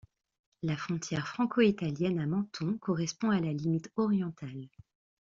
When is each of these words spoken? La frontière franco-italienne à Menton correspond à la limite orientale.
La 0.63 0.75
frontière 0.75 1.27
franco-italienne 1.27 2.17
à 2.17 2.25
Menton 2.25 2.75
correspond 2.79 3.29
à 3.29 3.39
la 3.39 3.53
limite 3.53 3.91
orientale. 3.97 4.67